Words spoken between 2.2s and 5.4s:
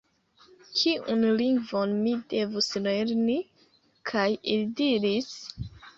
devus lerni? kaj ili diris: